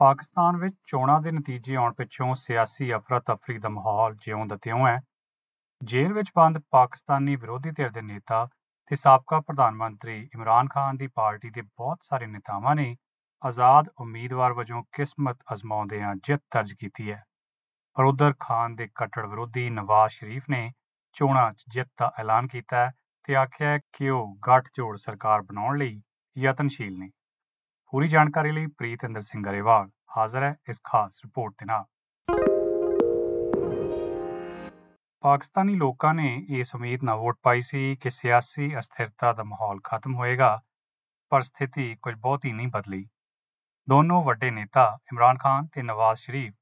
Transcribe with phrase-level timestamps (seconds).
[0.00, 4.98] ਪਾਕਿਸਤਾਨ ਵਿੱਚ ਚੋਣਾਂ ਦੇ ਨਤੀਜੇ ਆਉਣ ਪਿੱਛੋਂ ਸਿਆਸੀ ਅਫਰਾ-ਤਫਰੀ ਦਾ ਮਾਹੌਲ ਜਿਉਂ ਦਾ ਤਿਉਂ ਹੈ।
[5.82, 8.44] ਜੇਲ੍ਹ ਵਿੱਚ ਬੰਦ ਪਾਕਿਸਤਾਨੀ ਵਿਰੋਧੀ ਧਿਰ ਦੇ ਨੇਤਾ
[8.90, 12.96] ਤੇ ਸਾਬਕਾ ਪ੍ਰਧਾਨ ਮੰਤਰੀ ਇਮਰਾਨ ਖਾਨ ਦੀ ਪਾਰਟੀ ਦੇ ਬਹੁਤ ਸਾਰੇ ਨੇਤਾਵਾਂ ਨੇ
[13.42, 17.22] ਆਜ਼ਾਦ ਉਮੀਦਵਾਰ ਵਜੋਂ ਕਿਸਮਤ ਅਜ਼ਮਾਉਂਦਿਆਂ ਜਿੱਤ ਦਰਜ ਕੀਤੀ ਹੈ।
[17.96, 20.70] ਪਰ ਉਧਰ ਖਾਨ ਦੇ ਕੱਟੜ ਵਿਰੋਧੀ ਨਵਾਜ਼ ਸ਼ਰੀਫ ਨੇ
[21.16, 22.90] ਚੋਣਾਂ 'ਚ ਜਿੱਤ ਦਾ ਐਲਾਨ ਕੀਤਾ ਹੈ
[23.24, 26.00] ਤੇ ਆਖਿਆ ਹੈ ਕਿ ਉਹ ਗੱਠਜੋੜ ਸਰਕਾਰ ਬਣਾਉਣ ਲਈ
[26.36, 27.10] ਯਤਨਸ਼ੀਲ ਨੇ।
[27.92, 31.84] ਪੂਰੀ ਜਾਣਕਾਰੀ ਲਈ ਪ੍ਰੀਤਿੰਦਰ ਸਿੰਘ ਗਰੇਵਾਲ, ਹਾਜ਼ਰ ਹੈ ਇਸ ਖਾਸ ਰਿਪੋਰਟ ਦੇ ਨਾਲ।
[35.24, 40.14] ਪਾਕਿਸਤਾਨੀ ਲੋਕਾਂ ਨੇ ਇਸ ਉਮੀਦ ਨਾਲ ਵੋਟ ਪਾਈ ਸੀ ਕਿ ਸਿਆਸੀ ਅਸਥਿਰਤਾ ਦਾ ਮਾਹੌਲ ਖਤਮ
[40.14, 40.60] ਹੋਏਗਾ,
[41.32, 43.04] ਪਰ ਸਥਿਤੀ ਕੁਝ ਬਹੁਤੀ ਨਹੀਂ ਬਦਲੀ।
[43.88, 46.54] ਦੋਨੋਂ ਵੱਡੇ ਨੇਤਾ ਇਮਰਾਨ ਖਾਨ ਤੇ ਨਵਾਜ਼ ਸ਼ਰੀਫ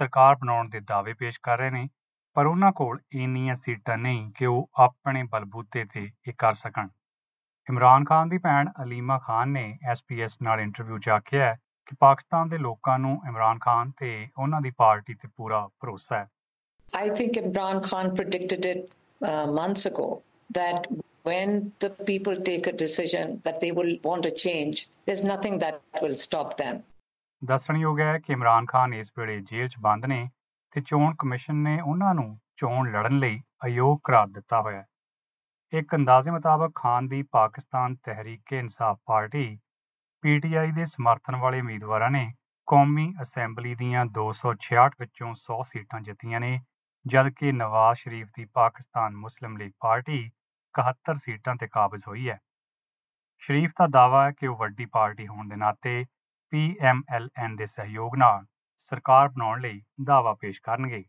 [0.00, 1.88] ਸਰਕਾਰ ਬਣਾਉਣ ਦੇ ਦਾਅਵੇ ਪੇਸ਼ ਕਰ ਰਹੇ ਨੇ,
[2.34, 6.88] ਪਰ ਉਹਨਾਂ ਕੋਲ ਇੰਨੀਆਂ ਸੀਟਾਂ ਨਹੀਂ ਕਿ ਉਹ ਆਪਣੇ ਬਲਬੂਤੇ ਤੇ ਇਹ ਕਰ ਸਕਣ।
[7.68, 11.54] ਇਮਰਾਨ ਖਾਨ ਦੀ ਭੈਣ ਅਲੀਮਾ ਖਾਨ ਨੇ ਐਸਪੀਐਸ ਨਾਲ ਇੰਟਰਵਿਊ 'ਚ ਆਖਿਆ
[11.86, 16.28] ਕਿ ਪਾਕਿਸਤਾਨ ਦੇ ਲੋਕਾਂ ਨੂੰ ਇਮਰਾਨ ਖਾਨ ਤੇ ਉਹਨਾਂ ਦੀ ਪਾਰਟੀ ਤੇ ਪੂਰਾ ਭਰੋਸਾ ਹੈ
[16.88, 18.82] I think Imran Khan predicted it
[19.20, 20.08] uh, months ago
[20.50, 20.86] that
[21.24, 26.02] when the people take a decision that they will want a change, there's nothing that
[26.02, 26.82] will stop them.
[27.42, 30.28] ਦੱਸਣਯੋਗ ਹੈ ਕਿ ਇਮਰਾਨ ਖਾਨ ਇਸ ਵੇਲੇ ਜੇਲ੍ਹ 'ਚ ਬੰਦ ਨੇ
[30.74, 34.86] ਤੇ ਚੋਣ ਕਮਿਸ਼ਨ ਨੇ ਉਹਨਾਂ ਨੂੰ ਚੋਣ ਲੜਨ ਲਈ ਅਯੋਗ ਕਰਾਰ ਦਿੱਤਾ ਹੋਇਆ ਹੈ
[35.74, 39.58] ਇੱਕ ਅੰਦਾਜ਼ੇ ਮੁਤਾਬਕ ਖਾਨ ਦੀ ਪਾਕਿਸਤਾਨ ਤਹਿਰੀਕ-ਏ-ਇਨਸਾਫ ਪਾਰਟੀ
[40.22, 42.34] ਪੀਟੀਆਈ ਦੇ ਸਮਰਥਨ ਵਾਲੇ ਉਮੀਦਵਾਰਾਂ ਨੇ
[42.66, 46.60] ਕੌਮੀ ਅਸੈਂਬਲੀ ਦੀਆਂ 266 ਵਿੱਚੋਂ 100 ਸੀਟਾਂ ਜਿੱਤੀਆਂ ਨੇ,
[47.06, 50.30] ਜਦਕਿ ਨਵਾਜ਼ ਸ਼ਰੀਫ ਦੀ ਪਾਕਿਸਤਾਨ ਮੁਸਲਿਮ ਲੀਗ ਪਾਰਟੀ
[50.74, 52.38] 71 ਸੀਟਾਂ ਤੇ ਕਾਬਜ਼ ਹੋਈ ਹੈ।
[53.38, 56.04] ਸ਼ਰੀਫ ਦਾ ਦਾਅਵਾ ਹੈ ਕਿ ਉਹ ਵੱਡੀ ਪਾਰਟੀ ਹੋਣ ਦੇ ਨਾਤੇ
[56.50, 58.44] ਪੀਐਮਐਲਐਨ ਦੇ ਸਹਿਯੋਗ ਨਾਲ
[58.78, 61.04] ਸਰਕਾਰ ਬਣਾਉਣ ਲਈ ਦਾਅਵਾ ਪੇਸ਼ ਕਰਨਗੇ।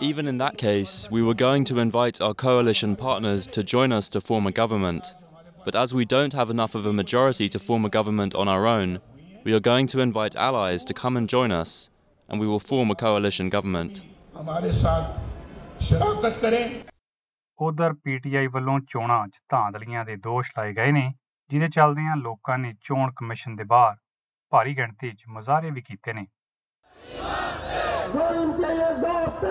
[0.00, 4.08] Even in that case, we were going to invite our coalition partners to join us
[4.10, 5.14] to form a government.
[5.64, 8.66] But as we don't have enough of a majority to form a government on our
[8.66, 9.00] own,
[9.44, 11.90] we are going to invite allies to come and join us,
[12.28, 14.00] and we will form a coalition government.
[17.58, 21.12] ਉਧਰ PTI ਵੱਲੋਂ ਚੋਣਾਂ 'ਚ ਧਾਂਦਲੀਆਂ ਦੇ ਦੋਸ਼ ਲਾਏ ਗਏ ਨੇ
[21.50, 23.96] ਜਿਹਦੇ ਚੱਲਦਿਆਂ ਲੋਕਾਂ ਨੇ ਚੋਣ ਕਮਿਸ਼ਨ ਦੇ ਬਾਹਰ
[24.52, 26.26] ਭਾਰੀ ਗਿਣਤੀ 'ਚ ਮੁਜ਼ਾਹਰੇ ਵੀ ਕੀਤੇ ਨੇ
[28.13, 29.43] ظلم کے یہ ضابط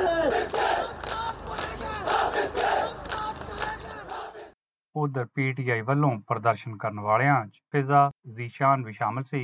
[4.94, 9.40] ਉਧਰ ਪੀਟੀਆਈ ਵੱਲੋਂ ਪ੍ਰਦਰਸ਼ਨ ਕਰਨ ਵਾਲਿਆਂ 'ਚ ਫਿਜ਼ਾ ਜ਼ੀਸ਼ਾਨ ਵੀ ਸ਼ਾਮਲ ਸੀ।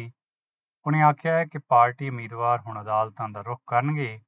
[0.86, 4.18] ਉਹਨੇ ਆਖਿਆ ਹੈ ਕਿ ਪਾਰਟੀ ਉਮੀਦਵਾਰ ਹੁਣ ਅਦਾਲਤਾਂ ਦਾ ਰੁਖ ਕਰਨਗੇ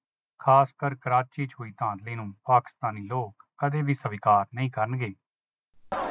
[0.40, 5.12] ਖਾਸ ਕਰ ਕਰਾਚੀ 'ਚ ਹੋਈ ਧਾਂਦਲੀ ਨੂੰ ਪਾਕਿਸਤਾਨੀ ਲੋਕ ਕਦੇ ਵੀ ਸਵੀਕਾਰ ਨਹੀਂ ਕਰਨਗੇ।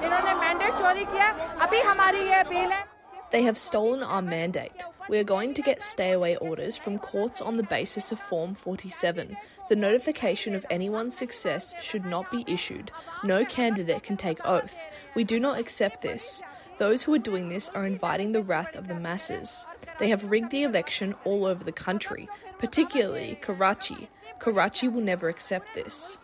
[0.04, 1.32] ਇਨ੍ਹਾਂ ਨੇ ਮੈਂਡੇਟ ਚੋਰੀ ਕੀਤਾ
[1.66, 2.86] ਅਭੀ ਹਮਾਰੀ ਇਹ ਅਪੀਲ ਹੈ।
[3.34, 4.88] They have stolen our mandate.
[5.10, 8.54] we are going to get stay away orders from courts on the basis of Form
[8.54, 9.36] 47.
[9.68, 12.92] The notification of anyone's success should not be issued.
[13.24, 14.86] No candidate can take oath.
[15.16, 16.44] We do not accept this.
[16.78, 19.66] Those who are doing this are inviting the wrath of the masses.
[19.98, 24.10] They have rigged the election all over the country, particularly Karachi.
[24.40, 26.18] Karachi will never accept this.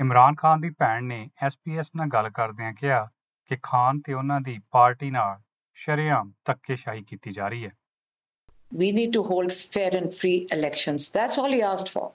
[0.00, 3.06] Imran Khan ਦੀ ਭੈਣ ਨੇ SPS ਨਾਲ ਗੱਲ ਕਰਦਿਆਂ ਕਿਹਾ
[3.47, 5.39] ਕਿ ਖਾਨ ਤੇ ਉਹਨਾਂ ਦੀ party ਨਾਲ
[5.75, 7.71] ਸ਼ਰੇਆਮ ਧੱਕੇਸ਼ਾਹੀ ਕੀਤੀ ਜਾ ਰਹੀ ਹੈ
[8.71, 11.09] We need to hold fair and free elections.
[11.11, 12.11] That's all he asked for.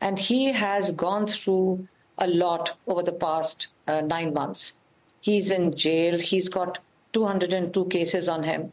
[0.00, 1.86] And he has gone through
[2.18, 4.74] a lot over the past uh, nine months.
[5.20, 6.78] He's in jail, he's got
[7.12, 8.72] 202 cases on him.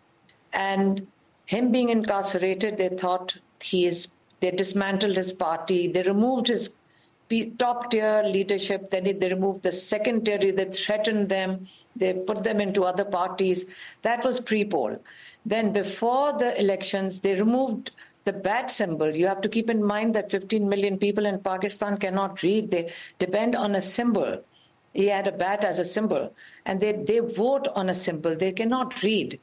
[0.53, 1.07] And
[1.45, 4.07] him being incarcerated, they thought he is,
[4.39, 6.76] they dismantled his party, they removed his pe-
[7.58, 11.66] top tier leadership, then they removed the second tier, they threatened them,
[11.96, 13.66] they put them into other parties.
[14.02, 14.96] That was pre poll.
[15.44, 17.90] Then, before the elections, they removed
[18.24, 19.14] the bat symbol.
[19.14, 22.92] You have to keep in mind that 15 million people in Pakistan cannot read, they
[23.18, 24.44] depend on a symbol.
[24.94, 26.34] He had a bat as a symbol,
[26.66, 29.38] and they, they vote on a symbol, they cannot read.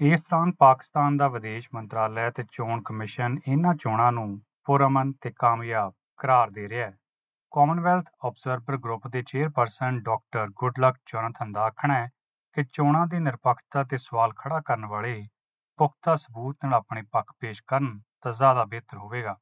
[0.00, 5.92] ਇਸ ਦੌਰਾਨ ਪਾਕਿਸਤਾਨ ਦਾ ਵਿਦੇਸ਼ ਮੰਤਰਾਲਾ ਤੇ ਚੋਣ commission ਇਹਨਾਂ ਚੋਣਾਂ ਨੂੰ ਪੁਰਅਮਨ ਤੇ ਕਾਮਯਾਬ
[6.18, 6.96] ਕਰਾਰ ਦੇ ਰਿਹਾ ਹੈ
[7.52, 12.08] ਕਾਮਨਵੈਲਥ ਆਬਜ਼ਰਵਰ ਗਰੁੱਪ ਦੇ ਚੇਅਰਪਰਸਨ ਡਾਕਟਰ ਗੁੱਡਲਕ ਜੋਨਾਥਨ ਦਾ ਆਖਣਾ ਹੈ
[12.56, 15.14] ਕਿ ਚੋਣਾਂ ਦੀ ਨਿਰਪੱਖਤਾ ਤੇ ਸਵਾਲ ਖੜਾ ਕਰਨ ਵਾਲੇ
[15.78, 19.36] ਪੁਖਤਾ ਸਬੂਤ ਨਾਲ ਆਪਣੇ ਪੱਖ ਪੇਸ਼ ਕਰਨ ਤਾਂ ਜ਼ਿਆਦਾ ਬਿਹਤਰ ਹੋਵੇਗਾ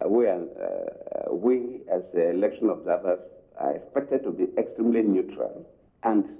[0.00, 1.56] we, are, uh, we
[1.96, 3.24] as the election observers
[3.56, 5.56] are expected to be extremely neutral.
[6.02, 6.30] And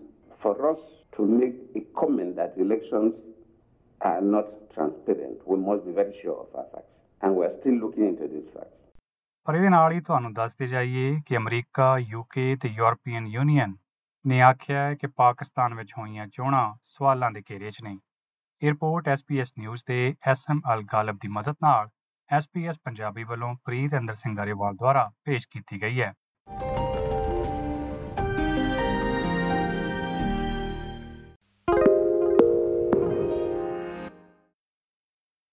[0.43, 0.81] for us
[1.17, 3.19] to make a comment that elections
[4.01, 6.97] are not transparent, we must be very sure of our facts.
[7.23, 8.81] And we're still looking into these facts.
[9.47, 13.75] ਪਰ ਇਹਦੇ ਨਾਲ ਹੀ ਤੁਹਾਨੂੰ ਦੱਸਦੇ ਜਾਈਏ ਕਿ America, UK ਤੇ European union
[14.25, 17.97] ਨੇ ਆਖਿਆ ਹੈ ਕਿ ਪਾਕਿਸਤਾਨ ਵਿੱਚ ਹੋਈਆਂ ਚੋਣਾਂ ਸਵਾਲਾਂ ਦੇ ਘੇਰੇ 'ਚ ਨੇ।
[18.63, 21.89] ਇਹ ਰਿਪੋਰਟ ਐਸਪੀਐਸ ਨਿਊਜ਼ ਦੇ ਐਸਐਮ ਅਲ ਗਾਲਬ ਦੀ ਮਦਦ ਨਾਲ
[22.31, 26.13] ਐਸਪੀਐਸ ਪੰਜਾਬੀ ਵੱਲੋਂ ਪ੍ਰੀਤ ਅੰਦਰ ਸਿੰਘ ਗਰੇਵਾਲ ਦੁਆਰਾ ਪੇਸ਼ ਕੀਤੀ ਗਈ ਹੈ।